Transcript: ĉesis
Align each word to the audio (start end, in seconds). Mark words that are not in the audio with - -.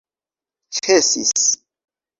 ĉesis 0.77 1.45